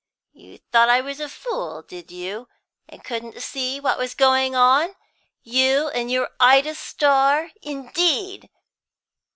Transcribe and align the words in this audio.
You 0.33 0.57
thought 0.71 0.89
I 0.89 0.99
was 0.99 1.19
a 1.19 1.29
fool, 1.29 1.83
did 1.83 2.09
you, 2.09 2.47
and 2.89 3.03
couldn't 3.03 3.39
see 3.43 3.79
what 3.79 3.99
was 3.99 4.15
going 4.15 4.55
on? 4.55 4.95
You 5.43 5.89
and 5.89 6.09
your 6.09 6.31
Ida 6.39 6.73
Starr, 6.73 7.51
indeed! 7.61 8.49